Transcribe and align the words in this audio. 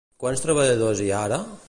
Quants 0.23 0.41
treballadors 0.45 1.03
hi 1.09 1.13
ha 1.19 1.23
ara? 1.29 1.43